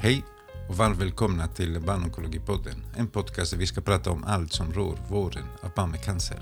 Hej 0.00 0.24
och 0.68 0.76
varmt 0.76 0.98
välkomna 0.98 1.46
till 1.46 1.80
Barnonkologipodden. 1.80 2.84
En 2.96 3.08
podcast 3.08 3.50
där 3.50 3.58
vi 3.58 3.66
ska 3.66 3.80
prata 3.80 4.10
om 4.10 4.24
allt 4.24 4.52
som 4.52 4.72
rör 4.72 4.98
vården 5.08 5.42
av 5.62 5.70
barn 5.76 5.90
med 5.90 6.04
cancer. 6.04 6.38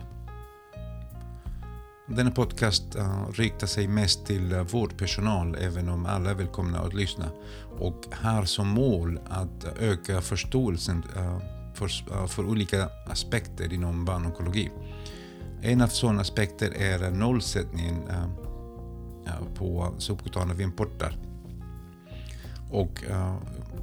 Denna 2.06 2.30
podcast 2.30 2.96
uh, 2.96 3.28
riktar 3.32 3.66
sig 3.66 3.88
mest 3.88 4.26
till 4.26 4.52
uh, 4.52 4.62
vårdpersonal 4.62 5.56
även 5.60 5.88
om 5.88 6.06
alla 6.06 6.30
är 6.30 6.34
välkomna 6.34 6.78
att 6.78 6.94
lyssna 6.94 7.30
och 7.78 8.04
har 8.12 8.44
som 8.44 8.68
mål 8.68 9.20
att 9.28 9.64
öka 9.80 10.20
förståelsen 10.20 11.02
uh, 11.16 11.38
för, 11.74 11.88
för 12.26 12.46
olika 12.46 12.88
aspekter 13.06 13.72
inom 13.72 14.04
barnonkologi. 14.04 14.70
En 15.62 15.80
av 15.80 15.88
sådana 15.88 16.20
aspekter 16.20 16.70
är 16.70 17.10
nollsättningen 17.10 18.02
på 19.54 19.94
subkutana 19.98 20.54
venportar. 20.54 21.25
Och 22.70 23.04
uh, 23.10 23.36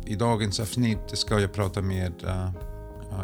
i 0.06 0.16
dagens 0.16 0.60
avsnitt 0.60 1.00
ska 1.14 1.40
jag 1.40 1.54
prata 1.54 1.82
med 1.82 2.14
uh, 2.24 2.50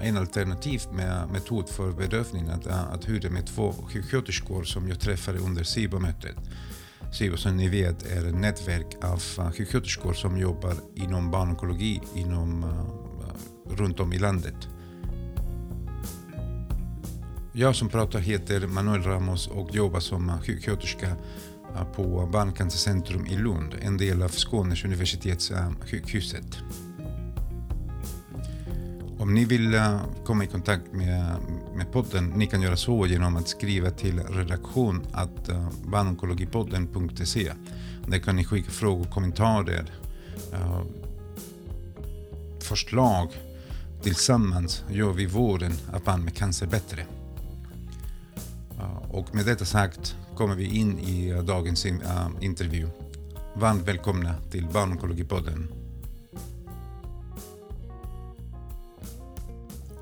en 0.03 0.17
alternativ 0.17 0.81
med 0.91 1.29
metod 1.31 1.69
för 1.69 1.91
bedövning, 1.91 2.49
att, 2.49 2.67
uh, 2.67 2.93
att 2.93 3.09
huden 3.09 3.33
med 3.33 3.45
två 3.45 3.73
sjuksköterskor 3.93 4.63
som 4.63 4.87
jag 4.87 4.99
träffade 4.99 5.39
under 5.39 5.63
SIBO-mötet. 5.63 6.35
SIBO 7.13 7.37
som 7.37 7.57
ni 7.57 7.69
vet 7.69 8.11
är 8.11 8.25
ett 8.27 8.35
nätverk 8.35 8.97
av 9.01 9.21
uh, 9.39 9.51
sjuksköterskor 9.51 10.13
som 10.13 10.37
jobbar 10.37 10.75
inom 10.95 11.31
barnonkologi 11.31 12.01
inom, 12.15 12.65
runt 13.69 13.99
om 13.99 14.13
i 14.13 14.19
landet. 14.19 14.67
Jag 17.53 17.75
som 17.75 17.89
pratar 17.89 18.19
heter 18.19 18.67
Manuel 18.67 19.03
Ramos 19.03 19.47
och 19.47 19.75
jobbar 19.75 19.99
som 19.99 20.41
sjuksköterska 20.41 21.15
Eh, 21.75 21.83
på 21.95 22.29
Barncancercentrum 22.31 23.25
i 23.25 23.37
Lund, 23.37 23.75
en 23.81 23.97
del 23.97 24.21
av 24.21 24.29
Skånes 24.29 24.85
universitetssjukhuset. 24.85 26.57
Om 29.19 29.33
ni 29.33 29.45
vill 29.45 29.73
eh, 29.73 30.01
komma 30.25 30.43
i 30.43 30.47
kontakt 30.47 30.93
med, 30.93 31.35
med 31.75 31.91
podden, 31.91 32.33
ni 32.35 32.47
kan 32.47 32.61
göra 32.61 32.77
så 32.77 33.07
genom 33.07 33.35
att 33.35 33.47
skriva 33.47 33.91
till 33.91 34.19
redaktion 34.19 35.07
att 35.13 35.49
eh, 35.49 35.69
barnonkologipodden.se. 35.85 37.53
Där 38.07 38.19
kan 38.19 38.35
ni 38.35 38.45
skicka 38.45 38.71
frågor, 38.71 39.03
kommentarer, 39.05 39.85
förslag. 42.59 43.29
Tillsammans 44.01 44.83
gör 44.89 45.13
vi 45.13 45.25
vården 45.25 45.71
av 45.93 46.03
barn 46.03 46.23
med 46.23 46.35
cancer 46.35 46.67
bättre. 46.67 47.05
Och 49.09 49.35
med 49.35 49.45
detta 49.45 49.65
sagt 49.65 50.15
kommer 50.39 50.55
vi 50.55 50.65
in 50.65 50.99
i 50.99 51.29
eh, 51.29 51.43
dagens 51.43 51.85
uh, 51.85 52.29
intervju. 52.41 52.87
Varmt 53.55 53.87
välkomna 53.87 54.35
till 54.51 54.67
Barnonkologipodden. 54.73 55.67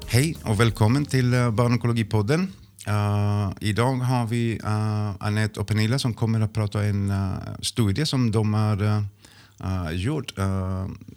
Hej 0.08 0.38
och 0.44 0.60
välkommen 0.60 1.06
till 1.06 1.34
eh, 1.34 1.52
Barnonkologipodden. 1.52 2.54
Uh, 2.88 3.52
idag 3.62 3.96
har 3.96 4.26
vi 4.26 4.60
uh, 4.64 5.16
Anette 5.20 5.60
och 5.60 5.68
Pernilla 5.68 6.00
som 6.00 6.14
kommer 6.14 6.42
att 6.42 6.54
prata 6.54 6.80
om 6.80 6.86
en 6.86 7.12
uh, 7.12 7.38
studie 7.62 8.06
som 8.06 8.32
de 8.32 8.54
har 8.54 8.84
uh, 8.84 9.92
gjort 9.92 10.34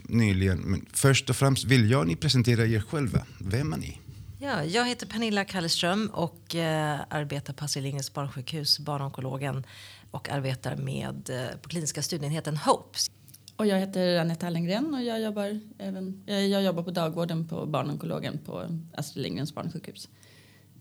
nyligen. 0.08 0.58
Men 0.58 0.86
först 0.92 1.30
och 1.30 1.36
främst 1.36 1.64
vill 1.64 1.90
jag 1.90 2.06
ni 2.06 2.16
presentera 2.16 2.66
er 2.66 2.80
själva. 2.80 3.22
Vem 3.38 3.72
är 3.72 3.76
ni? 3.76 4.00
Ja, 4.42 4.64
jag 4.64 4.88
heter 4.88 5.06
Pernilla 5.06 5.44
Kalleström 5.44 6.10
och 6.12 6.54
eh, 6.54 7.00
arbetar 7.08 7.52
på 7.52 7.64
Astrid 7.64 7.82
Lindgrens 7.82 8.14
barnsjukhus, 8.14 8.78
barnonkologen 8.78 9.66
och 10.10 10.30
arbetar 10.30 10.76
med 10.76 11.30
eh, 11.30 11.56
på 11.62 11.68
kliniska 11.68 12.02
studienheten 12.02 12.56
HOPES. 12.56 13.10
Och 13.56 13.66
jag 13.66 13.78
heter 13.78 14.18
Anette 14.18 14.46
Hallengren 14.46 14.94
och 14.94 15.02
jag 15.02 15.20
jobbar, 15.20 15.60
även, 15.78 16.22
jag 16.26 16.62
jobbar 16.62 16.82
på 16.82 16.90
dagvården 16.90 17.48
på 17.48 17.66
barnonkologen 17.66 18.38
på 18.46 18.78
Astrid 18.94 19.22
Lindgrens 19.22 19.54
barnsjukhus 19.54 20.08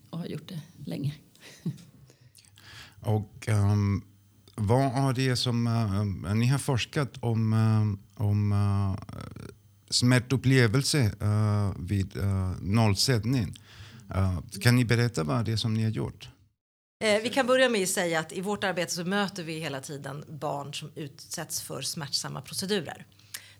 och 0.09 0.19
har 0.19 0.25
gjort 0.25 0.47
det 0.47 0.61
länge. 0.85 1.15
och 3.01 3.47
um, 3.49 4.03
vad 4.55 4.81
är 4.81 5.13
det 5.13 5.35
som 5.35 5.67
uh, 5.67 6.33
ni 6.35 6.47
har 6.47 6.59
forskat 6.59 7.17
om, 7.19 7.53
uh, 7.53 8.25
om 8.27 8.51
uh, 8.51 8.95
smärtupplevelse 9.89 11.11
uh, 11.21 11.73
vid 11.79 12.17
uh, 12.17 12.53
nollsättning. 12.61 13.59
Uh, 14.15 14.39
kan 14.61 14.75
ni 14.75 14.85
berätta 14.85 15.23
vad 15.23 15.45
det 15.45 15.51
är 15.51 15.57
som 15.57 15.73
ni 15.73 15.83
har 15.83 15.91
gjort? 15.91 16.29
Eh, 17.03 17.21
vi 17.21 17.29
kan 17.29 17.47
börja 17.47 17.69
med 17.69 17.83
att 17.83 17.89
säga 17.89 18.19
att 18.19 18.31
i 18.31 18.41
vårt 18.41 18.63
arbete 18.63 18.93
så 18.93 19.03
möter 19.03 19.43
vi 19.43 19.59
hela 19.59 19.81
tiden 19.81 20.25
barn 20.27 20.73
som 20.73 20.91
utsätts 20.95 21.61
för 21.61 21.81
smärtsamma 21.81 22.41
procedurer. 22.41 23.05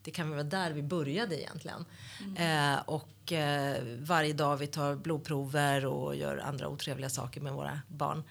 Det 0.04 0.12
kan 0.12 0.30
vara 0.30 0.44
där 0.44 0.72
vi 0.72 0.84
började 0.84 1.42
egentligen. 1.42 1.86
Mm. 2.22 2.74
Eh, 2.76 2.80
och 2.86 3.32
eh, 3.32 3.84
varje 4.00 4.34
dag 4.34 4.58
vi 4.58 4.68
tar 4.68 4.96
blodprover 4.96 5.86
och 5.86 6.16
gör 6.16 6.38
andra 6.38 6.68
otrevliga 6.68 7.10
saker 7.10 7.42
med 7.42 7.54
våra 7.54 7.82
barn. 7.88 8.24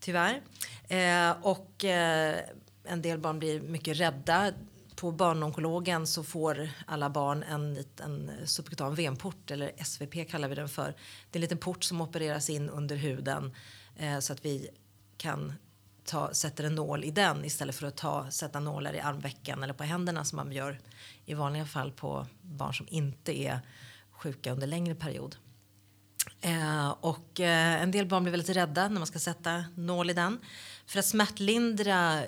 Tyvärr. 0.00 0.42
Eh, 0.88 1.30
och 1.42 1.84
eh, 1.84 2.38
en 2.84 3.02
del 3.02 3.18
barn 3.18 3.38
blir 3.38 3.60
mycket 3.60 3.96
rädda 4.00 4.52
på 5.00 5.12
barnonkologen 5.12 6.06
så 6.06 6.24
får 6.24 6.70
alla 6.86 7.10
barn 7.10 7.42
en 7.42 7.74
liten 7.74 8.30
subkutan 8.44 8.94
venport 8.94 9.50
eller 9.50 9.72
SVP 9.84 10.30
kallar 10.30 10.48
vi 10.48 10.54
den 10.54 10.68
för. 10.68 10.84
Det 11.30 11.36
är 11.36 11.38
en 11.38 11.40
liten 11.40 11.58
port 11.58 11.84
som 11.84 12.00
opereras 12.00 12.50
in 12.50 12.70
under 12.70 12.96
huden 12.96 13.54
eh, 13.96 14.18
så 14.18 14.32
att 14.32 14.44
vi 14.44 14.68
kan 15.16 15.52
ta, 16.04 16.34
sätter 16.34 16.64
en 16.64 16.74
nål 16.74 17.04
i 17.04 17.10
den 17.10 17.44
istället 17.44 17.74
för 17.76 17.86
att 17.86 17.96
ta, 17.96 18.30
sätta 18.30 18.60
nålar 18.60 18.94
i 18.94 19.00
armvecken 19.00 19.62
eller 19.62 19.74
på 19.74 19.84
händerna 19.84 20.24
som 20.24 20.36
man 20.36 20.52
gör 20.52 20.80
i 21.24 21.34
vanliga 21.34 21.66
fall 21.66 21.92
på 21.92 22.26
barn 22.42 22.74
som 22.74 22.86
inte 22.90 23.40
är 23.40 23.60
sjuka 24.10 24.52
under 24.52 24.66
längre 24.66 24.94
period. 24.94 25.36
Eh, 26.40 26.90
och 26.90 27.40
eh, 27.40 27.82
en 27.82 27.90
del 27.90 28.06
barn 28.06 28.22
blir 28.22 28.30
väldigt 28.30 28.56
rädda 28.56 28.88
när 28.88 28.98
man 28.98 29.06
ska 29.06 29.18
sätta 29.18 29.64
nål 29.74 30.10
i 30.10 30.12
den. 30.12 30.40
För 30.86 30.98
att 30.98 31.06
smärtlindra 31.06 32.22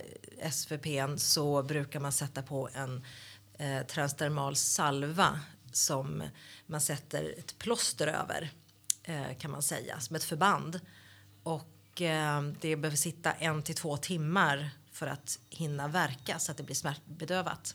SVP 0.52 0.86
så 1.16 1.62
brukar 1.62 2.00
man 2.00 2.12
sätta 2.12 2.42
på 2.42 2.68
en 2.74 3.04
eh, 3.58 3.86
transdermal 3.86 4.56
salva 4.56 5.40
som 5.72 6.22
man 6.66 6.80
sätter 6.80 7.34
ett 7.38 7.58
plåster 7.58 8.06
över 8.06 8.50
eh, 9.02 9.36
kan 9.38 9.50
man 9.50 9.62
säga, 9.62 10.00
som 10.00 10.16
ett 10.16 10.24
förband. 10.24 10.80
Och 11.42 12.02
eh, 12.02 12.42
det 12.60 12.76
behöver 12.76 12.96
sitta 12.96 13.32
en 13.32 13.62
till 13.62 13.74
två 13.74 13.96
timmar 13.96 14.70
för 14.92 15.06
att 15.06 15.38
hinna 15.50 15.88
verka 15.88 16.38
så 16.38 16.50
att 16.50 16.56
det 16.56 16.62
blir 16.62 16.76
smärtbedövat. 16.76 17.74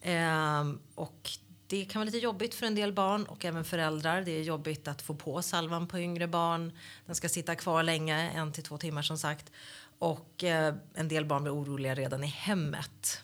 Eh, 0.00 0.70
och 0.94 1.30
det 1.72 1.84
kan 1.84 2.00
vara 2.00 2.04
lite 2.04 2.18
jobbigt 2.18 2.54
för 2.54 2.66
en 2.66 2.74
del 2.74 2.92
barn 2.92 3.24
och 3.24 3.44
även 3.44 3.64
föräldrar. 3.64 4.22
Det 4.22 4.30
är 4.30 4.42
jobbigt 4.42 4.88
att 4.88 5.02
få 5.02 5.14
på 5.14 5.42
salvan 5.42 5.86
på 5.86 5.98
yngre 5.98 6.26
barn. 6.26 6.72
Den 7.06 7.14
ska 7.14 7.28
sitta 7.28 7.54
kvar 7.54 7.82
länge, 7.82 8.30
en 8.30 8.52
till 8.52 8.62
två 8.62 8.78
timmar 8.78 9.02
som 9.02 9.18
sagt. 9.18 9.52
Och 9.98 10.44
eh, 10.44 10.74
en 10.94 11.08
del 11.08 11.24
barn 11.24 11.42
blir 11.42 11.54
oroliga 11.54 11.94
redan 11.94 12.24
i 12.24 12.26
hemmet. 12.26 13.22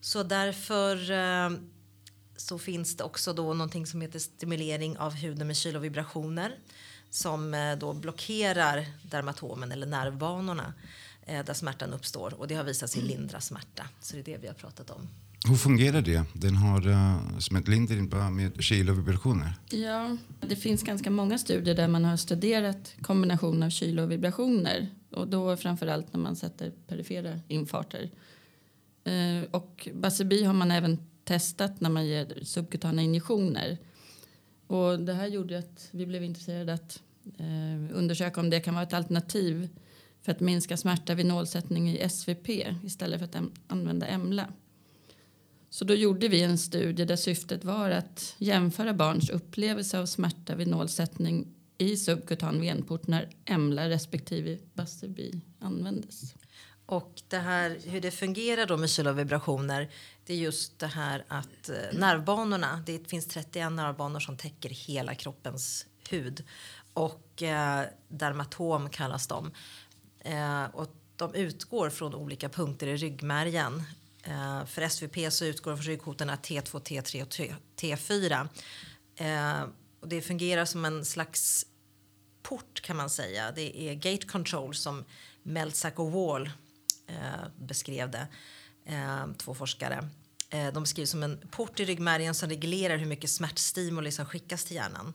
Så 0.00 0.22
därför 0.22 1.10
eh, 1.10 1.50
så 2.36 2.58
finns 2.58 2.96
det 2.96 3.04
också 3.04 3.32
då 3.32 3.54
någonting 3.54 3.86
som 3.86 4.00
heter 4.00 4.18
stimulering 4.18 4.98
av 4.98 5.14
huden 5.14 5.46
med 5.46 5.56
kyl 5.56 5.76
och 5.76 5.84
vibrationer 5.84 6.58
som 7.10 7.54
eh, 7.54 7.76
då 7.76 7.92
blockerar 7.92 8.86
dermatomen 9.02 9.72
eller 9.72 9.86
nervbanorna 9.86 10.74
eh, 11.26 11.44
där 11.44 11.54
smärtan 11.54 11.92
uppstår 11.92 12.34
och 12.34 12.48
det 12.48 12.54
har 12.54 12.64
visat 12.64 12.90
sig 12.90 13.02
lindra 13.02 13.40
smärta. 13.40 13.88
Så 14.00 14.16
det 14.16 14.20
är 14.20 14.24
det 14.24 14.36
vi 14.36 14.46
har 14.46 14.54
pratat 14.54 14.90
om. 14.90 15.08
Hur 15.46 15.56
fungerar 15.56 16.02
det? 16.02 16.24
Den 16.32 16.56
har 16.56 16.88
eh, 16.88 16.94
uh, 16.94 17.38
smärtlindring 17.38 18.10
med 18.32 18.62
kyl 18.62 18.90
och 18.90 18.98
vibrationer? 18.98 19.52
Ja, 19.70 20.16
det 20.40 20.56
finns 20.56 20.82
ganska 20.82 21.10
många 21.10 21.38
studier 21.38 21.74
där 21.74 21.88
man 21.88 22.04
har 22.04 22.16
studerat 22.16 22.94
kombination 23.02 23.62
av 23.62 23.70
kyl 23.70 23.98
och 23.98 24.10
vibrationer 24.10 24.88
och 25.10 25.28
då 25.28 25.56
framförallt 25.56 26.12
när 26.12 26.20
man 26.20 26.36
sätter 26.36 26.72
perifera 26.86 27.40
infarter. 27.48 28.10
Uh, 29.08 29.44
och 29.50 29.88
Basebi 29.94 30.44
har 30.44 30.54
man 30.54 30.70
även 30.70 30.98
testat 31.24 31.80
när 31.80 31.90
man 31.90 32.06
ger 32.06 32.38
subkutana 32.42 33.02
injektioner. 33.02 33.78
Och 34.66 35.00
det 35.00 35.14
här 35.14 35.26
gjorde 35.26 35.58
att 35.58 35.88
vi 35.90 36.06
blev 36.06 36.24
intresserade 36.24 36.72
att 36.74 37.02
uh, 37.40 37.96
undersöka 37.96 38.40
om 38.40 38.50
det 38.50 38.60
kan 38.60 38.74
vara 38.74 38.84
ett 38.84 38.94
alternativ 38.94 39.68
för 40.22 40.32
att 40.32 40.40
minska 40.40 40.76
smärta 40.76 41.14
vid 41.14 41.26
nålsättning 41.26 41.90
i 41.90 42.08
SVP 42.08 42.48
istället 42.84 43.18
för 43.18 43.24
att 43.26 43.44
använda 43.66 44.06
EMLA. 44.06 44.52
Så 45.70 45.84
då 45.84 45.94
gjorde 45.94 46.28
vi 46.28 46.42
en 46.42 46.58
studie 46.58 47.04
där 47.04 47.16
syftet 47.16 47.64
var 47.64 47.90
att 47.90 48.34
jämföra 48.38 48.94
barns 48.94 49.30
upplevelse 49.30 49.98
av 49.98 50.06
smärta 50.06 50.54
vid 50.54 50.68
nålsättning 50.68 51.54
i 51.78 51.96
subkutan 51.96 52.60
venport 52.60 53.06
när 53.06 53.28
EMLA 53.44 53.88
respektive 53.88 54.58
Basebi 54.74 55.40
användes. 55.60 56.34
Och 56.86 57.22
det 57.28 57.38
här, 57.38 57.78
hur 57.84 58.00
det 58.00 58.10
fungerar 58.10 58.66
då 58.66 58.76
med 58.76 58.90
kyla 58.90 59.10
och 59.10 59.18
vibrationer 59.18 59.90
det 60.26 60.32
är 60.32 60.38
just 60.38 60.78
det 60.78 60.86
här 60.86 61.24
att 61.28 61.68
eh, 61.68 61.98
nervbanorna, 61.98 62.82
det 62.86 63.10
finns 63.10 63.26
31 63.26 63.72
nervbanor 63.72 64.20
som 64.20 64.36
täcker 64.36 64.68
hela 64.68 65.14
kroppens 65.14 65.86
hud 66.10 66.44
och 66.92 67.42
eh, 67.42 67.84
dermatom 68.08 68.90
kallas 68.90 69.26
de. 69.26 69.52
Eh, 70.20 70.64
och 70.64 70.94
de 71.16 71.34
utgår 71.34 71.90
från 71.90 72.14
olika 72.14 72.48
punkter 72.48 72.86
i 72.86 72.96
ryggmärgen 72.96 73.82
Eh, 74.22 74.64
för 74.64 74.82
SVP 74.82 75.32
så 75.32 75.44
utgår 75.44 75.76
från 75.76 75.84
ryggkotorna 75.84 76.36
T2, 76.36 76.80
T3 76.80 77.22
och 77.22 77.60
T4. 77.76 78.48
Eh, 79.16 79.66
och 80.00 80.08
det 80.08 80.20
fungerar 80.20 80.64
som 80.64 80.84
en 80.84 81.04
slags 81.04 81.66
port 82.42 82.80
kan 82.80 82.96
man 82.96 83.10
säga. 83.10 83.52
Det 83.52 83.80
är 83.80 83.94
gate 83.94 84.26
control 84.26 84.74
som 84.74 85.04
Meltzack 85.42 85.98
och 85.98 86.12
Wall 86.12 86.50
eh, 87.06 87.48
beskrev 87.58 88.10
det, 88.10 88.28
eh, 88.84 89.26
två 89.38 89.54
forskare. 89.54 90.08
Eh, 90.50 90.72
de 90.72 90.82
beskriver 90.82 91.06
som 91.06 91.22
en 91.22 91.48
port 91.50 91.80
i 91.80 91.84
ryggmärgen 91.84 92.34
som 92.34 92.48
reglerar 92.48 92.96
hur 92.96 93.06
mycket 93.06 93.30
smärtstimuli 93.30 94.12
som 94.12 94.26
skickas 94.26 94.64
till 94.64 94.76
hjärnan. 94.76 95.14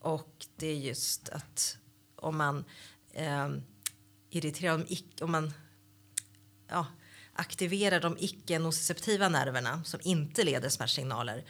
Och 0.00 0.46
det 0.56 0.66
är 0.66 0.74
just 0.74 1.28
att 1.28 1.78
om 2.16 2.36
man 2.36 2.64
eh, 3.12 3.48
irriterar 4.30 4.74
om, 4.74 4.86
om 5.20 5.32
man 5.32 5.52
ja, 6.68 6.86
aktiverar 7.36 8.00
de 8.00 8.16
icke-nociceptiva 8.18 9.28
nerverna 9.28 9.84
som 9.84 10.00
inte 10.02 10.44
leder 10.44 10.68
smärtsignaler 10.68 11.44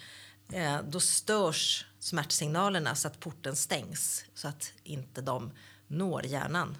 eh, 0.52 0.78
då 0.88 1.00
störs 1.00 1.86
smärtsignalerna 1.98 2.94
så 2.94 3.08
att 3.08 3.20
porten 3.20 3.56
stängs 3.56 4.24
så 4.34 4.48
att 4.48 4.72
inte 4.84 5.20
de 5.20 5.50
når 5.88 6.26
hjärnan. 6.26 6.76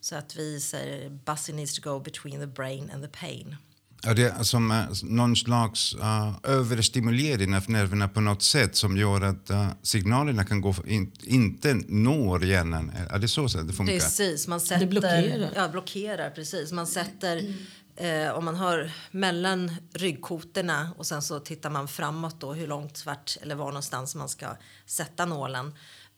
Så 0.00 0.16
att 0.16 0.36
vi 0.36 0.60
säger 0.60 1.10
busy 1.10 1.52
needs 1.52 1.80
to 1.80 1.90
go 1.90 2.00
between 2.00 2.40
the 2.40 2.46
brain 2.46 2.90
and 2.94 3.02
the 3.02 3.18
pain. 3.20 3.56
Ja, 4.04 4.14
det 4.14 4.22
är 4.22 4.42
som 4.42 4.70
uh, 4.70 4.86
någon 5.02 5.36
slags 5.36 5.94
uh, 5.94 6.34
överstimulering 6.42 7.54
av 7.54 7.70
nerverna 7.70 8.08
på 8.08 8.20
något 8.20 8.42
sätt 8.42 8.76
som 8.76 8.96
gör 8.96 9.20
att 9.20 9.50
uh, 9.50 9.68
signalerna 9.82 10.44
kan 10.44 10.60
gå 10.60 10.74
in, 10.86 11.12
inte 11.22 11.74
når 11.88 12.44
hjärnan. 12.44 12.92
Är 13.10 13.18
det 13.18 13.28
så 13.28 13.42
det 13.46 13.72
funkar? 13.72 13.94
Precis, 13.94 14.48
man 14.48 14.60
sätter, 14.60 14.80
det 14.80 14.86
blockerar. 14.86 15.50
Ja, 15.54 15.68
blockerar. 15.68 16.30
Precis. 16.30 16.72
Man 16.72 16.86
sätter, 16.86 17.36
mm 17.36 17.54
eh, 18.02 18.30
om 18.30 18.44
man 18.44 18.56
har 18.56 18.92
mellan 19.10 19.72
ryggkotorna 19.92 20.94
och 20.98 21.06
sen 21.06 21.22
så 21.22 21.40
tittar 21.40 21.70
man 21.70 21.88
framåt 21.88 22.40
då 22.40 22.52
hur 22.52 22.66
långt 22.66 23.06
vart 23.06 23.36
eller 23.42 23.54
var 23.54 23.66
någonstans 23.66 24.14
man 24.14 24.28
ska 24.28 24.56
sätta 24.86 25.26
nålen 25.26 25.74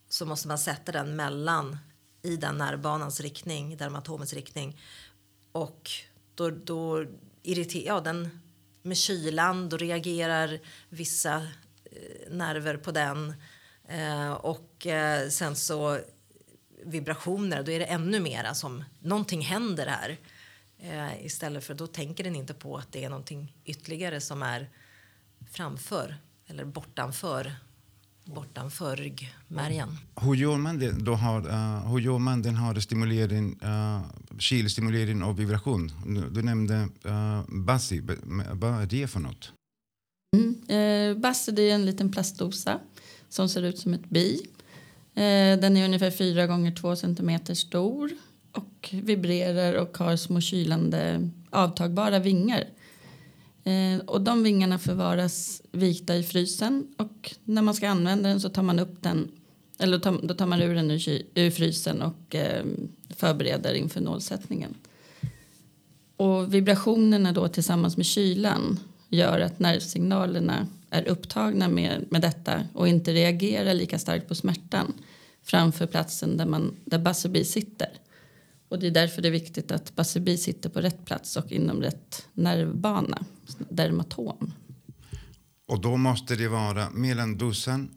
så 0.09 0.27
måste 0.27 0.49
man 0.49 0.59
sätta 0.59 0.93
den 0.93 1.17
mellan 1.17 1.79
i 2.23 2.37
den 2.37 2.59
nervbanans 2.59 3.21
riktning, 3.21 3.77
dermatomens 3.77 4.33
riktning 4.33 4.81
och 5.53 5.91
då, 6.35 6.51
då 6.51 7.05
irriterar, 7.43 7.87
ja, 7.87 8.01
den 8.01 8.41
med 8.83 8.97
kylan, 8.97 9.69
då 9.69 9.77
reagerar 9.77 10.61
vissa 10.89 11.37
eh, 11.85 12.31
nerver 12.31 12.77
på 12.77 12.91
den. 12.91 13.35
Eh, 13.89 14.33
och 14.33 14.87
eh, 14.87 15.29
sen 15.29 15.57
så 15.57 15.99
vibrationer, 16.85 17.63
då 17.63 17.73
är 17.73 17.79
det 17.79 17.85
ännu 17.85 18.21
mera 18.21 18.55
som 18.55 18.85
någonting 19.01 19.41
händer 19.41 19.87
här. 19.87 20.19
Eh, 20.85 21.27
istället 21.27 21.65
för 21.65 21.75
då 21.75 21.87
tänker 21.87 22.25
den 22.25 22.37
inte 22.37 22.55
på 22.55 22.77
att 22.77 22.93
det 22.93 23.05
är 23.05 23.09
någonting 23.09 23.57
ytterligare 23.65 24.21
som 24.21 24.43
är 24.43 24.71
framför 25.51 26.17
eller 26.47 26.65
bortanför 26.65 27.53
bortanför 28.25 28.97
ryggmärgen. 28.97 29.99
Hur 30.21 30.35
gör 30.35 30.57
man 30.57 30.79
det? 30.79 30.93
Då 30.93 31.15
har, 31.15 31.49
uh, 31.49 31.93
hur 31.93 31.99
gör 31.99 32.19
man 32.19 32.43
den 32.43 32.57
här 32.57 32.81
stimulering, 32.81 33.61
uh, 33.63 34.01
kilstimulering 34.39 35.23
och 35.23 35.41
vibration? 35.41 35.93
Du 36.33 36.43
nämnde 36.43 36.89
uh, 37.07 37.43
Bassi. 37.49 38.03
Vad 38.53 38.83
är 38.83 38.87
det 38.87 39.07
för 39.07 39.21
något? 39.21 39.53
Mm. 40.37 40.55
Eh, 40.69 41.21
Bassi 41.21 41.51
är 41.71 41.75
en 41.75 41.87
liten 41.87 42.13
plastdosa 42.13 42.81
som 43.29 43.49
ser 43.49 43.63
ut 43.63 43.79
som 43.79 43.95
ett 43.95 44.11
bi. 44.11 44.47
Eh, 45.15 45.61
den 45.61 45.77
är 45.77 45.85
ungefär 45.85 46.11
fyra 46.11 46.47
gånger 46.47 46.73
två 46.73 46.97
centimeter 46.97 47.55
stor 47.55 48.11
och 48.55 48.91
vibrerar 48.93 49.75
och 49.75 49.99
har 49.99 50.17
små 50.17 50.41
kylande 50.41 51.31
avtagbara 51.51 52.19
vingar 52.19 52.65
Eh, 53.65 53.99
och 54.06 54.21
de 54.21 54.43
vingarna 54.43 54.79
förvaras 54.79 55.62
vikta 55.73 56.17
i 56.17 56.23
frysen 56.23 56.87
och 56.99 57.35
när 57.45 57.62
man 57.62 57.75
ska 57.75 57.89
använda 57.89 58.29
den 58.29 58.41
så 58.41 58.49
tar 58.49 58.62
man 58.62 58.79
upp 58.79 59.03
den 59.03 59.31
eller 59.79 59.99
tar, 59.99 60.19
då 60.23 60.35
tar 60.35 60.47
man 60.47 60.62
ur 60.62 60.75
den 60.75 60.91
ur, 60.91 61.23
ur 61.35 61.51
frysen 61.51 62.03
och 62.03 62.35
eh, 62.35 62.65
förbereder 63.11 63.75
inför 63.75 64.01
nålsättningen. 64.01 64.75
Och 66.17 66.55
vibrationerna 66.55 67.33
då 67.33 67.49
tillsammans 67.49 67.97
med 67.97 68.07
kylan 68.07 68.81
gör 69.09 69.41
att 69.41 69.59
nervsignalerna 69.59 70.67
är 70.91 71.09
upptagna 71.09 71.69
med, 71.69 72.05
med 72.09 72.21
detta 72.21 72.62
och 72.73 72.89
inte 72.89 73.12
reagerar 73.12 73.75
lika 73.75 73.99
starkt 73.99 74.29
på 74.29 74.35
smärtan 74.35 74.93
framför 75.43 75.87
platsen 75.87 76.37
där, 76.37 76.47
man, 76.47 76.77
där 76.85 76.99
Busby 76.99 77.45
sitter. 77.45 77.89
Och 78.75 78.81
det 78.81 78.87
är 78.87 78.91
därför 78.91 79.23
det 79.23 79.29
är 79.29 79.32
viktigt 79.32 79.71
att 79.71 79.94
Basebi 79.97 80.37
sitter 80.37 80.71
på 80.71 80.81
rätt 80.81 81.05
plats 81.05 81.37
och 81.37 81.53
inom 81.53 81.81
rätt 81.81 82.29
nervbana, 82.32 83.25
dermatom. 83.69 84.53
Och 85.67 85.81
då 85.81 85.97
måste 85.97 86.37
det 86.37 86.49
vara 86.49 86.91
mellan 86.91 87.38
dosan, 87.38 87.91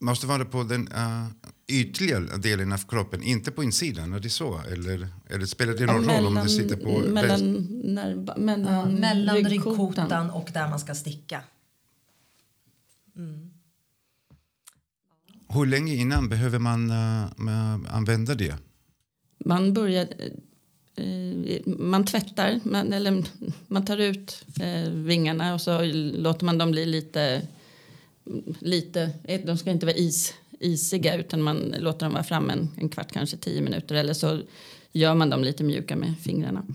måste 0.00 0.26
vara 0.26 0.44
på 0.44 0.62
den 0.62 0.88
uh, 0.92 1.26
ytliga 1.66 2.20
delen 2.20 2.72
av 2.72 2.78
kroppen, 2.78 3.22
inte 3.22 3.50
på 3.50 3.64
insidan, 3.64 4.12
är 4.12 4.20
det 4.20 4.30
så? 4.30 4.60
Eller, 4.72 5.08
eller 5.30 5.46
spelar 5.46 5.74
det 5.74 5.86
någon 5.86 6.06
mellan, 6.06 6.24
roll 6.24 6.26
om 6.26 6.34
det 6.44 6.48
sitter 6.48 6.76
på... 6.76 6.98
Mellan, 6.98 7.52
nerv, 7.84 8.38
mellan, 8.38 8.74
ja, 8.74 8.86
mellan 8.86 9.36
ryggkotan 9.36 10.30
och 10.30 10.50
där 10.52 10.68
man 10.68 10.80
ska 10.80 10.94
sticka. 10.94 11.42
Mm. 13.16 13.50
Hur 15.48 15.66
länge 15.66 15.94
innan 15.94 16.28
behöver 16.28 16.58
man 16.58 16.90
uh, 16.90 17.94
använda 17.94 18.34
det? 18.34 18.67
Man 19.48 19.72
börjar 19.72 20.08
eh, 20.96 21.60
man 21.66 22.04
tvättar, 22.04 22.60
man, 22.64 22.92
eller 22.92 23.24
man 23.66 23.84
tar 23.84 23.98
ut 23.98 24.44
eh, 24.60 24.90
vingarna 24.90 25.54
och 25.54 25.60
så 25.60 25.82
låter 26.14 26.44
man 26.44 26.58
dem 26.58 26.70
bli 26.70 26.86
lite, 26.86 27.42
lite 28.58 29.10
eh, 29.24 29.40
de 29.46 29.58
ska 29.58 29.70
inte 29.70 29.86
vara 29.86 29.96
is, 29.96 30.34
isiga 30.60 31.16
utan 31.16 31.42
man 31.42 31.74
låter 31.78 32.06
dem 32.06 32.12
vara 32.12 32.24
framme 32.24 32.52
en, 32.52 32.68
en 32.76 32.88
kvart, 32.88 33.12
kanske 33.12 33.36
tio 33.36 33.60
minuter 33.62 33.94
eller 33.94 34.14
så 34.14 34.40
gör 34.92 35.14
man 35.14 35.30
dem 35.30 35.44
lite 35.44 35.64
mjuka 35.64 35.96
med 35.96 36.14
fingrarna. 36.22 36.66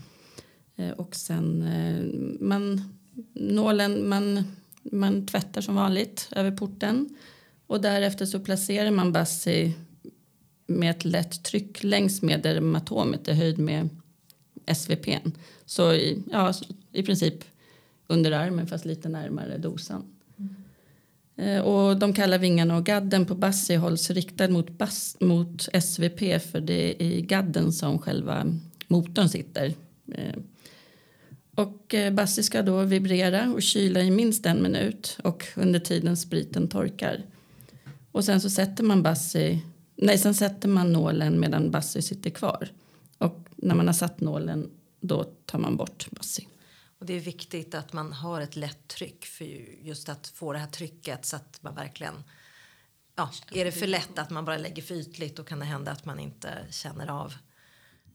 Eh, 0.76 0.92
och 0.92 1.16
sen 1.16 1.62
eh, 1.62 2.04
man, 2.40 2.96
nålen, 3.34 4.10
man, 4.10 4.44
man 4.84 5.28
tvättar 5.28 5.62
som 5.62 5.76
vanligt 5.76 6.30
över 6.32 6.52
porten 6.52 7.10
och 7.68 7.82
därefter 7.82 8.26
så 8.26 8.40
placerar 8.40 8.92
man 8.92 9.12
Bassi 9.12 9.74
med 10.74 10.92
ett 10.92 11.06
lätt 11.06 11.44
tryck 11.44 11.84
längs 11.84 12.22
med 12.22 12.42
dermatomet 12.42 13.28
i 13.28 13.34
höjd 13.34 13.60
med 13.60 13.90
SVP. 14.76 15.08
Så 15.66 15.94
i, 15.94 16.24
ja, 16.32 16.54
i 16.92 17.04
princip 17.04 17.44
under 18.08 18.32
armen 18.32 18.68
fast 18.68 18.86
lite 18.86 19.10
närmare 19.10 19.58
dosan. 19.58 20.04
Mm. 21.36 21.64
Och 21.64 21.98
de 21.98 22.14
kalla 22.14 22.38
vingarna 22.38 22.78
och 22.78 22.86
gadden 22.86 23.26
på 23.26 23.36
Bassi 23.36 23.76
hålls 23.76 24.10
riktad 24.10 24.48
mot, 24.48 24.70
bas, 24.70 25.18
mot 25.20 25.68
SVP 25.84 26.42
för 26.42 26.62
det 26.62 27.04
är 27.04 27.06
i 27.06 27.22
gadden 27.22 27.74
som 27.74 28.00
själva 28.00 28.46
motorn 28.88 29.30
sitter. 29.30 29.74
Eh, 30.12 30.36
och 31.56 31.94
eh, 31.94 32.14
Bassi 32.14 32.44
ska 32.44 32.62
då 32.62 32.82
vibrera 32.82 33.54
och 33.54 33.62
kyla 33.62 34.02
i 34.02 34.12
minst 34.12 34.46
en 34.46 34.64
minut 34.64 35.18
och 35.24 35.46
under 35.56 35.80
tiden 35.80 36.18
spriten 36.18 36.68
torkar. 36.68 37.22
Och 38.12 38.26
sen 38.26 38.42
så 38.42 38.50
sätter 38.50 38.84
man 38.84 39.04
Bassi 39.04 39.62
Nej, 39.96 40.18
sen 40.18 40.34
sätter 40.34 40.70
man 40.70 40.94
nålen 40.94 41.40
medan 41.40 41.72
Bassi 41.72 42.02
sitter 42.02 42.30
kvar. 42.30 42.70
Och 43.18 43.48
när 43.56 43.76
man 43.76 43.88
har 43.88 43.94
satt 43.94 44.20
nålen 44.20 44.72
då 45.00 45.24
tar 45.24 45.60
man 45.60 45.78
bort 45.78 46.08
Bassi. 46.12 46.48
Och 47.00 47.06
det 47.06 47.14
är 47.14 47.20
viktigt 47.20 47.76
att 47.76 47.94
man 47.94 48.14
har 48.14 48.42
ett 48.42 48.56
lätt 48.56 48.88
tryck 48.88 49.26
för 49.26 49.46
just 49.86 50.10
att 50.10 50.28
få 50.28 50.54
det 50.54 50.60
här 50.60 50.68
trycket 50.68 51.26
så 51.26 51.36
att 51.36 51.60
man 51.62 51.76
verkligen 51.76 52.14
Ja, 53.16 53.32
är 53.52 53.66
det 53.66 53.72
för 53.72 53.88
lätt 53.88 54.20
att 54.20 54.30
man 54.30 54.46
bara 54.46 54.58
lägger 54.58 54.82
för 54.82 54.96
ytligt 54.96 55.36
då 55.36 55.44
kan 55.44 55.60
det 55.60 55.66
hända 55.66 55.92
att 55.92 56.06
man 56.06 56.20
inte 56.20 56.68
känner 56.70 57.08
av. 57.08 57.34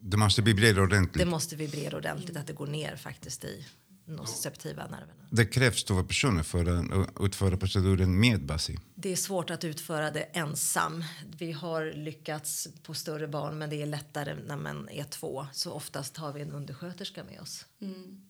Det 0.00 0.16
måste 0.16 0.42
vibrera 0.42 0.82
ordentligt. 0.82 1.24
Det 1.24 1.30
måste 1.30 1.56
vibrera 1.56 1.96
ordentligt, 1.96 2.36
att 2.36 2.46
det 2.46 2.52
går 2.52 2.66
ner 2.66 2.96
faktiskt 2.96 3.44
i 3.44 3.66
nociceptiva 4.08 4.82
nerverna. 4.82 5.12
Det 5.30 5.46
krävs 5.46 5.84
två 5.84 6.02
personer 6.02 6.42
för 6.42 6.66
att 6.66 7.08
utföra 7.20 7.56
proceduren 7.56 8.20
med 8.20 8.46
BASI? 8.46 8.78
Det 8.94 9.12
är 9.12 9.16
svårt 9.16 9.50
att 9.50 9.64
utföra 9.64 10.10
det 10.10 10.20
ensam. 10.20 11.04
Vi 11.38 11.52
har 11.52 11.92
lyckats 11.92 12.68
på 12.82 12.94
större 12.94 13.28
barn 13.28 13.58
men 13.58 13.70
det 13.70 13.82
är 13.82 13.86
lättare 13.86 14.36
när 14.46 14.56
man 14.56 14.88
är 14.88 15.04
två. 15.04 15.46
Så 15.52 15.72
oftast 15.72 16.16
har 16.16 16.32
vi 16.32 16.42
en 16.42 16.52
undersköterska 16.52 17.24
med 17.24 17.40
oss. 17.40 17.66
Mm. 17.80 18.20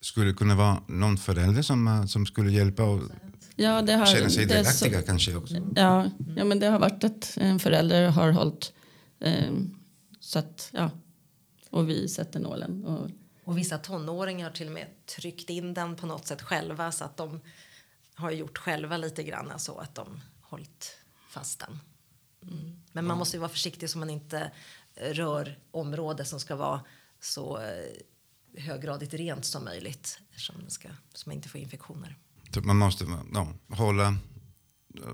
Skulle 0.00 0.26
det 0.26 0.34
kunna 0.34 0.54
vara 0.54 0.82
någon 0.86 1.16
förälder 1.16 1.62
som, 1.62 2.08
som 2.08 2.26
skulle 2.26 2.52
hjälpa 2.52 2.82
och 2.82 3.02
ja, 3.56 3.82
det 3.82 3.92
har, 3.92 4.06
känna 4.06 4.30
sig 4.30 4.46
delaktiga 4.46 5.02
kanske 5.02 5.36
också? 5.36 5.54
Ja, 5.76 6.10
ja, 6.36 6.44
men 6.44 6.58
det 6.58 6.66
har 6.66 6.78
varit 6.78 7.04
att 7.04 7.38
en 7.40 7.58
förälder 7.58 8.08
har 8.08 8.32
hållit 8.32 8.72
eh, 9.20 9.52
så 10.20 10.38
att, 10.38 10.70
ja, 10.72 10.90
och 11.70 11.88
vi 11.88 12.08
sätter 12.08 12.40
nålen. 12.40 12.84
Och, 12.84 13.10
och 13.46 13.58
vissa 13.58 13.78
tonåringar 13.78 14.48
har 14.48 14.56
till 14.56 14.66
och 14.66 14.72
med 14.72 14.86
tryckt 15.06 15.50
in 15.50 15.74
den 15.74 15.96
på 15.96 16.06
något 16.06 16.26
sätt 16.26 16.42
själva 16.42 16.92
så 16.92 17.04
att 17.04 17.16
de 17.16 17.40
har 18.14 18.30
gjort 18.30 18.58
själva 18.58 18.96
lite 18.96 19.22
grann 19.22 19.58
så 19.58 19.78
att 19.78 19.94
de 19.94 20.20
hållit 20.40 20.96
fast 21.30 21.58
den. 21.58 21.78
Mm. 22.42 22.82
Men 22.92 23.06
man 23.06 23.18
måste 23.18 23.36
ju 23.36 23.40
vara 23.40 23.48
försiktig 23.48 23.90
så 23.90 23.98
man 23.98 24.10
inte 24.10 24.50
rör 24.94 25.58
området 25.70 26.28
som 26.28 26.40
ska 26.40 26.56
vara 26.56 26.80
så 27.20 27.58
eh, 27.58 28.62
höggradigt 28.62 29.14
rent 29.14 29.44
som 29.44 29.64
möjligt 29.64 30.20
det 30.64 30.70
ska, 30.70 30.88
så 31.14 31.28
man 31.28 31.36
inte 31.36 31.48
får 31.48 31.60
infektioner. 31.60 32.16
Så 32.54 32.60
man 32.60 32.76
måste 32.76 33.06
ja, 33.34 33.52
hålla 33.68 34.16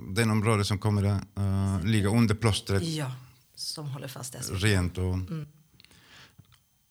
den 0.09 0.31
område 0.31 0.65
som 0.65 0.79
kommer 0.79 1.05
att 1.05 1.23
uh, 1.39 1.85
ligga 1.85 2.09
under 2.09 2.35
plåstret 2.35 2.83
Ja, 2.83 3.13
som 3.55 3.89
håller 3.89 4.09
fast 4.09 4.33
det. 4.33 4.39
rent. 4.39 4.99
Och, 4.99 5.15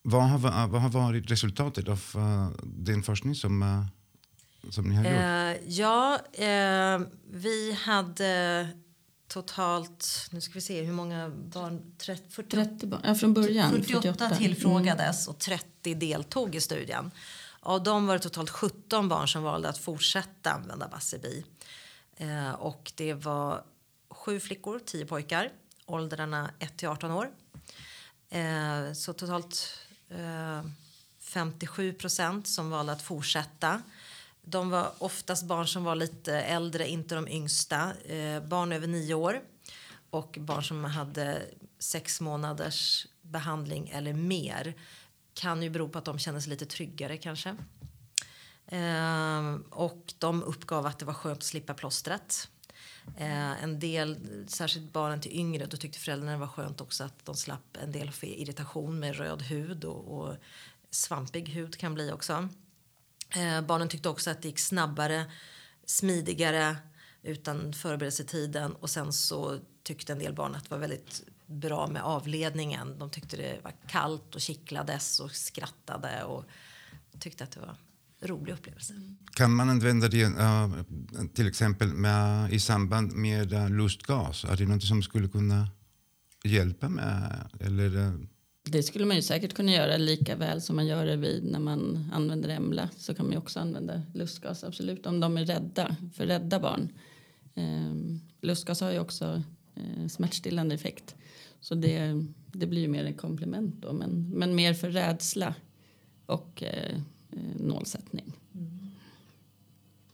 vad, 0.02 0.24
har, 0.30 0.38
va- 0.38 0.68
vad 0.68 0.82
har 0.82 0.90
varit 0.90 1.32
resultatet 1.32 1.88
av 1.88 2.02
uh, 2.16 2.50
den 2.64 3.04
forskning 3.04 3.36
som, 3.36 3.64
uh, 3.64 3.86
som 4.72 4.90
ni 4.90 4.96
har 4.96 5.04
gjort? 5.04 5.14
Eh, 5.14 5.70
ja, 5.70 6.20
eh, 6.34 7.00
vi 7.32 7.74
hade 7.74 8.68
totalt, 9.28 10.28
nu 10.32 10.42
ska 10.42 10.54
vi 10.54 10.62
se 10.62 10.82
hur 10.82 10.94
många 10.94 11.30
barn, 11.30 11.96
30, 11.98 12.30
40, 12.30 12.50
30 12.50 12.88
barn, 12.88 13.02
ja, 13.04 13.16
från 13.16 13.34
början. 13.34 13.72
48, 13.72 14.02
48. 14.02 14.36
tillfrågades 14.36 15.28
och 15.28 15.40
30 15.40 15.94
deltog 15.96 16.56
i 16.56 16.62
studien. 16.62 17.12
Av 17.60 17.84
dem 17.84 18.08
var 18.08 18.14
det 18.14 18.20
totalt 18.20 18.50
17 18.50 19.10
barn 19.10 19.28
som 19.28 19.44
valde 19.44 19.70
att 19.70 19.78
fortsätta 19.78 20.52
använda 20.52 20.88
Basebi. 20.88 21.46
Eh, 22.18 22.52
och 22.52 22.92
det 22.96 23.14
var 23.14 23.64
sju 24.10 24.40
flickor, 24.40 24.80
10 24.86 25.06
pojkar, 25.06 25.50
åldrarna 25.86 26.50
1 26.60 26.78
till 26.78 26.88
18 26.88 27.12
år. 27.12 27.30
Eh, 28.30 28.94
så 28.94 29.14
totalt 29.14 29.78
eh, 29.90 29.91
Eh, 30.12 30.66
57 31.20 31.94
procent 31.94 32.48
som 32.48 32.70
valde 32.70 32.92
att 32.92 33.02
fortsätta. 33.02 33.82
De 34.42 34.70
var 34.70 34.92
oftast 34.98 35.44
barn 35.44 35.68
som 35.68 35.84
var 35.84 35.96
lite 35.96 36.34
äldre, 36.34 36.90
inte 36.90 37.16
de 37.16 37.28
yngsta. 37.28 37.94
Eh, 38.06 38.44
barn 38.44 38.72
över 38.72 38.88
nio 38.88 39.14
år 39.14 39.42
och 40.10 40.38
barn 40.40 40.64
som 40.64 40.84
hade 40.84 41.42
sex 41.80 42.22
månaders 42.22 43.08
behandling 43.22 43.90
eller 43.90 44.14
mer. 44.14 44.74
Kan 45.34 45.64
ju 45.64 45.70
bero 45.70 45.90
på 45.90 45.98
att 45.98 46.06
de 46.06 46.20
kände 46.20 46.42
sig 46.42 46.50
lite 46.50 46.66
tryggare 46.66 47.18
kanske. 47.18 47.56
Eh, 48.68 49.56
och 49.70 50.14
de 50.18 50.44
uppgav 50.44 50.86
att 50.86 51.00
det 51.00 51.06
var 51.06 51.14
skönt 51.14 51.38
att 51.38 51.44
slippa 51.44 51.74
plåstret. 51.74 52.50
Eh, 53.18 53.64
en 53.64 53.80
del, 53.80 54.18
särskilt 54.48 54.94
barnen 54.94 55.22
till 55.22 55.40
yngre, 55.40 55.66
då 55.66 55.78
tyckte 55.78 56.00
föräldrarna 56.00 56.32
det 56.32 56.38
var 56.38 56.48
skönt 56.48 56.82
också 56.82 57.04
att 57.04 57.26
de 57.26 57.36
slapp 57.36 57.78
en 57.84 57.92
del 57.92 58.12
för 58.12 58.28
irritation 58.28 59.00
med 59.00 59.16
röd 59.16 59.42
hud 59.42 59.84
och, 59.84 60.20
och 60.20 60.36
svampig 60.90 61.50
hud 61.50 61.78
kan 61.78 61.94
bli 61.94 62.12
också. 62.12 62.50
Eh, 63.36 63.62
barnen 63.62 63.90
tyckte 63.90 64.10
också 64.10 64.30
att 64.30 64.42
det 64.42 64.48
gick 64.48 64.60
snabbare, 64.60 65.26
smidigare 65.86 66.76
utan 67.24 67.74
förberedelsetiden 67.74 68.76
och 68.76 68.90
sen 68.90 69.14
så 69.14 69.60
tyckte 69.84 70.14
en 70.14 70.20
del 70.20 70.34
barn 70.34 70.56
att 70.56 70.64
det 70.64 70.70
var 70.70 70.78
väldigt 70.78 71.24
bra 71.46 71.88
med 71.88 72.04
avledningen. 72.04 73.00
De 73.00 73.10
tyckte 73.10 73.38
det 73.38 73.60
var 73.64 73.74
kallt 73.88 74.36
och 74.36 74.42
kittlades 74.42 75.20
och 75.20 75.32
skrattade 75.32 76.24
och 76.24 76.46
tyckte 77.20 77.44
att 77.44 77.52
det 77.52 77.60
var 77.60 77.76
rolig 78.22 78.54
upplevelse. 78.54 78.94
Kan 79.36 79.56
man 79.56 79.70
använda 79.70 80.08
det 80.08 80.26
uh, 80.26 80.84
till 81.34 81.48
exempel 81.48 81.88
med, 81.88 82.54
i 82.54 82.60
samband 82.60 83.14
med 83.14 83.54
uh, 83.54 83.70
lustgas? 83.70 84.46
Är 84.46 84.58
det 84.58 84.66
något 84.66 84.84
som 84.84 85.04
skulle 85.04 85.28
kunna 85.28 85.68
hjälpa 86.44 86.90
med? 86.90 87.50
Eller, 87.60 87.98
uh, 87.98 88.14
Det 88.64 88.84
skulle 88.84 89.06
man 89.06 89.16
ju 89.16 89.22
säkert 89.22 89.54
kunna 89.54 89.72
göra 89.72 89.98
lika 89.98 90.36
väl 90.36 90.62
som 90.62 90.76
man 90.76 90.88
gör 90.88 91.06
det 91.06 91.16
vid 91.16 91.44
när 91.44 91.60
man 91.60 92.10
använder 92.14 92.50
Emla. 92.50 92.90
Så 92.98 93.14
kan 93.14 93.26
man 93.26 93.32
ju 93.34 93.38
också 93.38 93.60
använda 93.60 94.02
lustgas, 94.14 94.64
absolut, 94.64 95.06
om 95.06 95.20
de 95.20 95.38
är 95.38 95.46
rädda 95.46 95.96
för 96.16 96.26
rädda 96.26 96.60
barn. 96.60 96.92
Ehm, 97.56 98.20
lustgas 98.42 98.82
har 98.82 98.92
ju 98.92 99.00
också 99.00 99.44
eh, 99.76 100.08
smärtstillande 100.08 100.76
effekt. 100.76 101.16
Så 101.62 101.76
det, 101.76 102.26
det 102.52 102.68
blir 102.68 102.82
ju 102.82 102.88
mer 102.88 103.06
ett 103.06 103.18
komplement 103.18 103.76
då, 103.76 103.94
men, 103.94 104.30
men 104.30 104.56
mer 104.56 104.74
för 104.74 104.90
rädsla 104.90 105.56
och 106.26 106.64
eh, 106.64 107.00
eh, 107.32 107.40
nålsättning. 107.60 108.34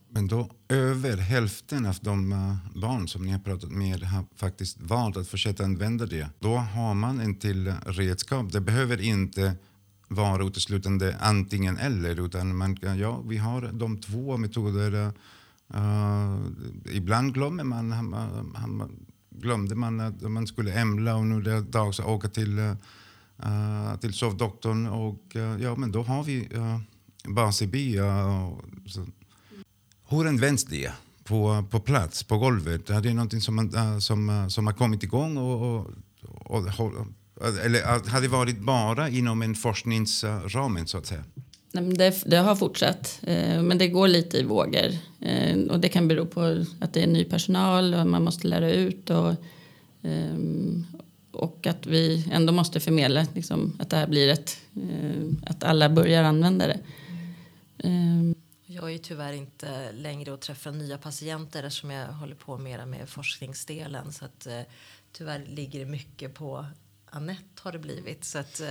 men 0.10 0.28
då 0.28 0.50
över 0.70 1.18
hälften 1.18 1.86
av 1.86 1.98
de 2.02 2.32
eh, 2.32 2.80
barn 2.82 3.08
som 3.08 3.26
ni 3.26 3.32
har 3.32 3.40
pratat 3.40 3.72
med 3.72 4.04
har 4.04 4.26
faktiskt 4.36 4.82
valt 4.82 5.18
att 5.18 5.28
fortsätta 5.28 5.64
använda 5.64 6.06
det. 6.06 6.30
Då 6.40 6.56
har 6.56 6.94
man 6.94 7.20
en 7.20 7.36
till 7.36 7.74
redskap. 7.86 8.52
Det 8.52 8.62
behöver 8.62 9.02
inte 9.02 9.56
vara 10.08 10.44
uteslutande 10.44 11.16
antingen 11.20 11.78
eller 11.78 12.26
utan 12.26 12.58
man 12.58 12.76
kan, 12.76 12.98
ja, 12.98 13.22
vi 13.22 13.38
har 13.38 13.62
de 13.74 13.98
två 13.98 14.38
metoderna. 14.38 15.14
Uh, 15.76 16.36
eh, 16.86 16.96
ibland 16.98 17.34
glömmer 17.34 17.64
man, 17.64 17.92
han, 17.92 18.14
han, 18.56 18.92
glömde 19.30 19.76
man 19.76 20.00
att 20.00 20.22
man 20.22 20.48
skulle 20.48 20.74
ämla 20.74 21.16
och 21.16 21.26
nu 21.26 21.36
är 21.36 21.42
det 21.42 21.62
dags 21.62 22.00
att 22.00 22.06
åka 22.06 22.30
till, 22.30 22.60
uh, 22.60 23.96
till 24.02 24.14
sovdoktorn 24.14 24.88
och 24.88 25.36
uh, 25.36 25.62
ja 25.62 25.76
men 25.76 25.92
då 25.92 26.04
har 26.04 26.24
vi 26.24 26.50
uh, 27.28 28.54
Hur 30.10 30.28
används 30.28 30.66
det 30.66 30.92
på, 31.24 31.66
på 31.70 31.80
plats, 31.80 32.24
på 32.24 32.38
golvet? 32.38 32.90
Är 32.90 33.02
det 33.02 33.14
någonting 33.14 33.42
som, 33.42 33.56
man, 33.56 33.76
äh, 33.76 34.00
som, 34.00 34.30
äh, 34.30 34.48
som 34.48 34.68
har 34.68 34.74
kommit 34.74 35.04
igång 35.04 35.38
och, 35.38 35.76
och, 35.76 36.66
och, 36.80 36.92
eller 37.66 37.80
äh, 37.80 38.08
har 38.08 38.22
det 38.22 38.28
varit 38.28 38.60
bara 38.60 39.10
inom 39.10 39.42
en 39.42 39.56
forskningsramen 39.56 40.88
så 40.88 40.98
att 40.98 41.06
säga? 41.06 41.24
Det, 41.72 42.24
det 42.26 42.38
har 42.38 42.56
fortsatt, 42.56 43.20
eh, 43.24 43.62
men 43.62 43.78
det 43.78 43.88
går 43.88 44.08
lite 44.08 44.38
i 44.38 44.44
vågor. 44.44 44.92
Eh, 45.22 45.60
och 45.60 45.80
det 45.80 45.90
kan 45.90 46.08
bero 46.08 46.26
på 46.26 46.66
att 46.80 46.94
det 46.94 47.04
är 47.04 47.08
ny 47.08 47.24
personal 47.24 47.94
och 47.94 48.08
man 48.08 48.24
måste 48.24 48.48
lära 48.48 48.72
ut. 48.72 49.10
Och, 49.10 49.30
eh, 50.02 50.38
och 51.32 51.68
att 51.68 51.86
vi 51.86 52.30
ändå 52.32 52.54
måste 52.54 52.80
förmedla 52.80 53.28
liksom, 53.36 53.78
att 53.80 53.90
det 53.90 53.98
här 53.98 54.08
blir 54.08 54.30
ett... 54.30 54.58
Att 55.46 55.64
alla 55.64 55.90
börjar 55.90 56.24
använda 56.24 56.68
det. 56.68 56.80
Ehm, 57.84 58.36
Jag 58.66 58.94
är 58.94 58.98
tyvärr 58.98 59.34
inte 59.34 59.92
längre 59.92 60.32
och 60.32 60.40
träffar 60.40 60.72
nya 60.72 60.98
patienter 60.98 61.64
eftersom 61.64 61.92
jag 61.92 62.08
håller 62.08 62.36
på 62.36 62.58
mera 62.58 62.86
med 62.86 63.10
forskningsdelen. 63.10 64.14
Så 64.14 64.26
att, 64.26 64.48
eh, 64.48 64.62
tyvärr 65.12 65.46
ligger 65.46 65.80
det 65.80 65.86
mycket 65.86 66.34
på 66.34 66.66
Annette 67.06 67.62
har 67.62 67.72
det 67.72 67.80
blivit. 67.80 68.24
Så 68.24 68.40
att, 68.40 68.60
eh, 68.60 68.68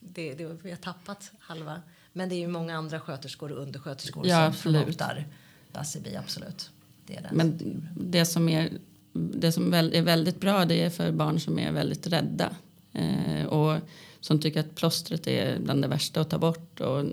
det, 0.00 0.34
det, 0.34 0.56
vi 0.62 0.70
har 0.70 0.76
tappat 0.76 1.32
halva. 1.40 1.82
Men 2.12 2.28
det 2.28 2.34
är 2.34 2.38
ju 2.38 2.48
många 2.48 2.76
andra 2.76 3.00
sköterskor 3.00 3.52
och 3.52 3.62
undersköterskor 3.62 4.26
Ja, 4.26 4.52
som 4.52 4.72
promotar 4.72 5.26
Basebi, 5.72 6.16
absolut. 6.16 6.70
Det 7.06 7.16
är 7.16 7.22
det. 7.22 7.30
Men 7.32 7.58
det 7.96 8.26
som, 8.26 8.48
är, 8.48 8.70
det 9.12 9.52
som 9.52 9.74
är 9.74 10.02
väldigt 10.02 10.40
bra 10.40 10.64
det 10.64 10.82
är 10.82 10.90
för 10.90 11.12
barn 11.12 11.40
som 11.40 11.58
är 11.58 11.72
väldigt 11.72 12.06
rädda. 12.06 12.56
Eh, 12.92 13.44
och 13.44 13.80
som 14.20 14.40
tycker 14.40 14.60
att 14.60 14.74
plåstret 14.74 15.26
är 15.26 15.58
bland 15.58 15.82
det 15.82 15.88
värsta 15.88 16.20
att 16.20 16.30
ta 16.30 16.38
bort. 16.38 16.80
Och 16.80 17.04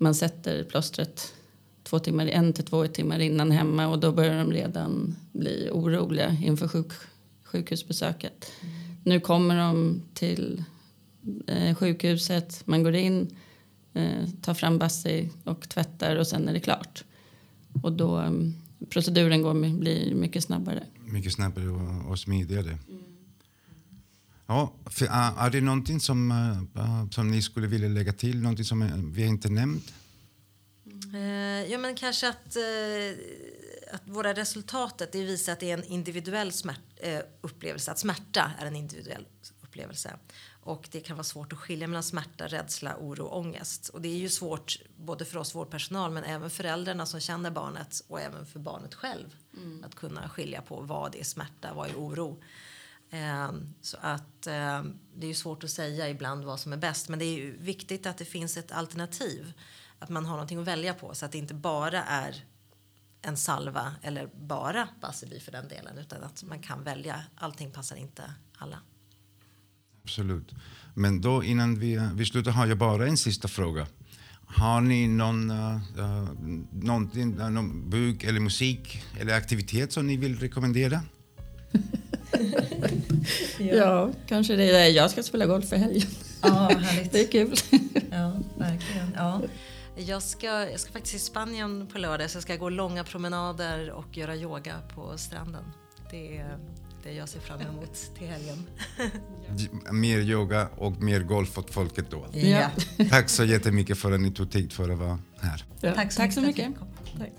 man 0.00 0.14
sätter 0.14 0.64
plåstret 0.64 1.34
två 1.82 1.98
timmar, 1.98 2.26
en 2.26 2.52
till 2.52 2.64
två 2.64 2.86
timmar 2.86 3.18
innan 3.18 3.50
hemma 3.50 3.86
och 3.86 3.98
då 3.98 4.12
börjar 4.12 4.38
de 4.38 4.52
redan 4.52 5.16
bli 5.32 5.68
oroliga 5.72 6.36
inför 6.42 6.68
sjuk, 6.68 6.92
sjukhusbesöket. 7.44 8.52
Nu 9.04 9.20
kommer 9.20 9.56
de 9.58 10.02
till 10.14 10.64
eh, 11.46 11.74
sjukhuset, 11.74 12.66
man 12.66 12.82
går 12.82 12.94
in, 12.94 13.36
eh, 13.94 14.28
tar 14.42 14.54
fram 14.54 14.78
Bassi 14.78 15.30
och 15.44 15.68
tvättar 15.68 16.16
och 16.16 16.26
sen 16.26 16.48
är 16.48 16.52
det 16.52 16.60
klart. 16.60 17.04
Och 17.82 17.92
då 17.92 18.16
mm, 18.16 18.54
proceduren 18.88 19.42
går, 19.42 19.78
blir 19.78 20.14
mycket 20.14 20.44
snabbare. 20.44 20.82
Mycket 21.04 21.32
snabbare 21.32 21.68
och, 21.68 22.10
och 22.10 22.18
smidigare. 22.18 22.78
Ja, 24.50 24.72
för, 24.86 25.04
äh, 25.04 25.42
är 25.44 25.50
det 25.50 25.60
någonting 25.60 26.00
som, 26.00 26.30
äh, 26.76 27.10
som 27.10 27.30
ni 27.30 27.42
skulle 27.42 27.66
vilja 27.66 27.88
lägga 27.88 28.12
till? 28.12 28.42
Någonting 28.42 28.64
som 28.64 28.82
äh, 28.82 28.88
vi 28.96 29.26
inte 29.26 29.48
nämnt? 29.48 29.94
Eh, 31.14 31.70
ja, 31.72 31.78
men 31.78 31.94
kanske 31.94 32.28
att, 32.28 32.56
eh, 32.56 33.94
att 33.94 34.02
våra 34.04 34.34
resultatet 34.34 35.12
det 35.12 35.24
visar 35.24 35.52
att 35.52 35.60
det 35.60 35.70
är 35.70 35.78
en 35.78 35.84
individuell 35.84 36.52
smärt, 36.52 36.80
eh, 36.96 37.18
upplevelse. 37.40 37.90
Att 37.90 37.98
smärta 37.98 38.52
är 38.58 38.66
en 38.66 38.76
individuell 38.76 39.26
upplevelse. 39.62 40.16
Och 40.62 40.88
det 40.92 41.00
kan 41.00 41.16
vara 41.16 41.24
svårt 41.24 41.52
att 41.52 41.58
skilja 41.58 41.86
mellan 41.86 42.02
smärta, 42.02 42.46
rädsla, 42.46 42.96
oro 43.00 43.24
och 43.24 43.38
ångest. 43.38 43.88
Och 43.88 44.00
det 44.00 44.08
är 44.08 44.18
ju 44.18 44.28
svårt 44.28 44.78
både 44.96 45.24
för 45.24 45.38
oss 45.38 45.54
vårdpersonal 45.54 46.10
men 46.10 46.24
även 46.24 46.50
föräldrarna 46.50 47.06
som 47.06 47.20
känner 47.20 47.50
barnet 47.50 48.02
och 48.08 48.20
även 48.20 48.46
för 48.46 48.58
barnet 48.58 48.94
själv. 48.94 49.36
Att 49.84 49.94
kunna 49.94 50.28
skilja 50.28 50.62
på 50.62 50.80
vad 50.80 51.14
är 51.14 51.24
smärta, 51.24 51.74
vad 51.74 51.90
är 51.90 51.94
oro. 51.94 52.38
Ehm, 53.10 53.74
så 53.80 53.96
att 54.00 54.46
ehm, 54.46 54.98
det 55.14 55.26
är 55.26 55.34
svårt 55.34 55.64
att 55.64 55.70
säga 55.70 56.08
ibland 56.08 56.44
vad 56.44 56.60
som 56.60 56.72
är 56.72 56.76
bäst. 56.76 57.08
Men 57.08 57.18
det 57.18 57.24
är 57.24 57.52
viktigt 57.52 58.06
att 58.06 58.18
det 58.18 58.24
finns 58.24 58.56
ett 58.56 58.72
alternativ. 58.72 59.52
Att 59.98 60.08
man 60.08 60.26
har 60.26 60.32
någonting 60.32 60.58
att 60.58 60.66
välja 60.66 60.94
på 60.94 61.14
så 61.14 61.24
att 61.24 61.32
det 61.32 61.38
inte 61.38 61.54
bara 61.54 62.04
är 62.04 62.44
en 63.22 63.36
salva 63.36 63.94
eller 64.02 64.30
bara 64.40 64.88
Basebi 65.00 65.40
för 65.40 65.52
den 65.52 65.68
delen 65.68 65.98
utan 65.98 66.22
att 66.24 66.42
man 66.42 66.58
kan 66.58 66.84
välja. 66.84 67.22
Allting 67.34 67.70
passar 67.70 67.96
inte 67.96 68.34
alla. 68.56 68.78
Absolut. 70.02 70.54
Men 70.94 71.20
då 71.20 71.44
innan 71.44 71.78
vi, 71.78 72.10
vi 72.14 72.24
slutar 72.24 72.50
har 72.50 72.66
jag 72.66 72.78
bara 72.78 73.06
en 73.06 73.16
sista 73.16 73.48
fråga. 73.48 73.86
Har 74.46 74.80
ni 74.80 75.08
någon, 75.08 75.50
äh, 75.50 75.78
någonting, 76.72 77.40
äh, 77.40 77.50
någon 77.50 77.90
bok 77.90 78.24
eller 78.24 78.40
musik 78.40 79.02
eller 79.20 79.34
aktivitet 79.34 79.92
som 79.92 80.06
ni 80.06 80.16
vill 80.16 80.38
rekommendera? 80.38 81.02
Ja, 83.58 84.10
kanske 84.26 84.56
det 84.56 84.76
är. 84.76 84.88
Jag 84.88 85.10
ska 85.10 85.22
spela 85.22 85.46
golf 85.46 85.72
i 85.72 85.76
helgen. 85.76 86.08
Ja, 86.42 86.48
härligt. 86.48 87.12
Det 87.12 87.20
är 87.20 87.32
kul. 87.32 87.54
Ja, 88.10 88.32
verkligen. 88.58 89.14
Ja. 89.16 89.42
Jag 89.96 90.22
ska, 90.22 90.46
jag 90.46 90.80
ska 90.80 90.92
faktiskt 90.92 91.12
till 91.12 91.24
Spanien 91.24 91.86
på 91.92 91.98
lördag 91.98 92.30
så 92.30 92.36
jag 92.36 92.42
ska 92.42 92.56
gå 92.56 92.68
långa 92.68 93.04
promenader 93.04 93.90
och 93.90 94.16
göra 94.16 94.36
yoga 94.36 94.74
på 94.94 95.18
stranden. 95.18 95.64
Det 96.10 96.38
är 96.38 96.58
det 97.02 97.12
jag 97.12 97.28
ser 97.28 97.40
fram 97.40 97.60
emot 97.60 98.14
till 98.18 98.26
helgen. 98.26 98.66
mer 99.92 100.18
yoga 100.18 100.68
och 100.76 101.02
mer 101.02 101.20
golf 101.20 101.58
åt 101.58 101.70
folket 101.70 102.10
då. 102.10 102.26
Ja. 102.32 102.70
Tack 103.10 103.28
så 103.28 103.44
jättemycket 103.44 103.98
för 103.98 104.12
att 104.12 104.20
ni 104.20 104.30
tog 104.30 104.50
tid 104.50 104.72
för 104.72 104.88
att 104.88 104.98
vara 104.98 105.18
här. 105.40 105.64
Ja. 105.80 105.94
Tack 105.94 106.12
så 106.12 106.20
Tack 106.20 106.32
så 106.32 106.40
mycket. 106.40 106.72
Tack. 107.18 107.30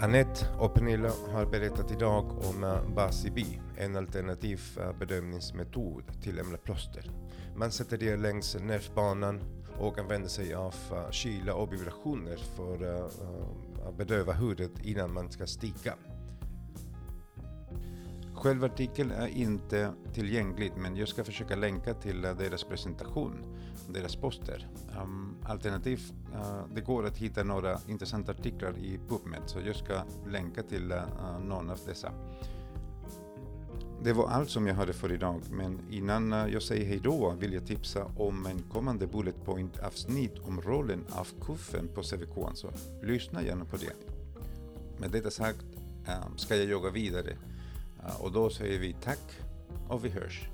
Anette 0.00 0.46
och 0.58 0.74
Pernilla 0.74 1.10
har 1.32 1.46
berättat 1.46 1.90
idag 1.90 2.24
om 2.24 2.80
Basibi, 2.94 3.60
en 3.76 3.96
alternativ 3.96 4.60
bedömningsmetod 4.98 6.22
till 6.22 6.38
ämneplåster. 6.38 7.10
Man 7.56 7.72
sätter 7.72 7.98
det 7.98 8.16
längs 8.16 8.54
nervbanan 8.54 9.40
och 9.78 9.98
använder 9.98 10.28
sig 10.28 10.54
av 10.54 10.74
eh, 10.92 11.10
kyla 11.10 11.54
och 11.54 11.72
vibrationer 11.72 12.36
för 12.56 12.82
eh, 12.82 12.98
eh, 12.98 13.88
att 13.88 13.96
bedöva 13.96 14.32
huvudet 14.32 14.84
innan 14.84 15.12
man 15.12 15.30
ska 15.30 15.46
sticka. 15.46 15.94
Själva 18.34 18.66
artikeln 18.66 19.10
är 19.10 19.28
inte 19.28 19.92
tillgänglig 20.14 20.72
men 20.76 20.96
jag 20.96 21.08
ska 21.08 21.24
försöka 21.24 21.56
länka 21.56 21.94
till 21.94 22.22
deras 22.22 22.64
presentation, 22.64 23.57
deras 23.88 24.16
poster. 24.16 24.68
Um, 25.02 25.36
alternativt, 25.44 26.12
uh, 26.34 26.62
det 26.74 26.80
går 26.80 27.06
att 27.06 27.16
hitta 27.16 27.42
några 27.42 27.78
intressanta 27.88 28.32
artiklar 28.32 28.78
i 28.78 28.98
PubMed 29.08 29.42
så 29.46 29.58
jag 29.60 29.76
ska 29.76 30.02
länka 30.30 30.62
till 30.62 30.92
uh, 30.92 31.38
någon 31.44 31.70
av 31.70 31.78
dessa. 31.86 32.12
Det 34.02 34.12
var 34.12 34.28
allt 34.28 34.50
som 34.50 34.66
jag 34.66 34.74
hade 34.74 34.92
för 34.92 35.12
idag, 35.12 35.40
men 35.50 35.80
innan 35.90 36.32
eh, 36.32 36.46
jag 36.46 36.62
säger 36.62 36.86
hejdå 36.86 37.34
vill 37.38 37.52
jag 37.52 37.66
tipsa 37.66 38.04
om 38.16 38.46
en 38.46 38.62
kommande 38.62 39.06
Bullet 39.06 39.44
Point 39.44 39.78
avsnitt 39.78 40.38
om 40.38 40.60
rollen 40.60 41.04
av 41.10 41.28
kuffen 41.40 41.88
på 41.94 42.02
CVK, 42.02 42.56
så 42.56 42.70
lyssna 43.02 43.42
gärna 43.42 43.64
på 43.64 43.76
det. 43.76 43.92
Med 45.00 45.10
detta 45.10 45.30
sagt 45.30 45.66
ehm, 46.06 46.36
ska 46.36 46.56
jag 46.56 46.66
jogga 46.66 46.90
vidare 46.90 47.36
och 48.18 48.32
då 48.32 48.50
säger 48.50 48.78
vi 48.78 48.96
tack 49.02 49.40
och 49.88 50.04
vi 50.04 50.08
hörs. 50.08 50.48